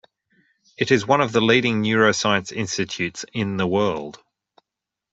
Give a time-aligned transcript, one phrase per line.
[0.77, 4.19] It is one of the leading neuroscience institutes in the world.